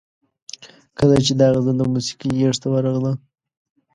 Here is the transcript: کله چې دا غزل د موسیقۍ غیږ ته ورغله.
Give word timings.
کله 0.97 1.15
چې 1.25 1.31
دا 1.39 1.47
غزل 1.55 1.75
د 1.79 1.83
موسیقۍ 1.93 2.29
غیږ 2.37 2.55
ته 2.61 2.67
ورغله. 2.71 3.13